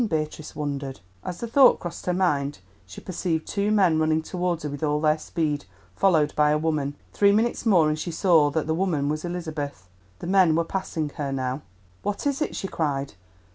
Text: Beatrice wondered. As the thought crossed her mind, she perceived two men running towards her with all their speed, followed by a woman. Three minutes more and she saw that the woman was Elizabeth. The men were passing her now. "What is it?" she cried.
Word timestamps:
Beatrice 0.09 0.55
wondered. 0.55 0.99
As 1.23 1.41
the 1.41 1.47
thought 1.47 1.79
crossed 1.79 2.07
her 2.07 2.13
mind, 2.15 2.57
she 2.87 2.99
perceived 2.99 3.47
two 3.47 3.69
men 3.69 3.99
running 3.99 4.23
towards 4.23 4.63
her 4.63 4.69
with 4.71 4.81
all 4.81 4.99
their 4.99 5.19
speed, 5.19 5.65
followed 5.95 6.33
by 6.35 6.49
a 6.49 6.57
woman. 6.57 6.95
Three 7.13 7.31
minutes 7.31 7.67
more 7.67 7.87
and 7.87 7.99
she 7.99 8.09
saw 8.09 8.49
that 8.49 8.65
the 8.65 8.73
woman 8.73 9.09
was 9.09 9.23
Elizabeth. 9.23 9.87
The 10.17 10.25
men 10.25 10.55
were 10.55 10.63
passing 10.63 11.09
her 11.17 11.31
now. 11.31 11.61
"What 12.01 12.25
is 12.25 12.41
it?" 12.41 12.55
she 12.55 12.67
cried. 12.67 13.13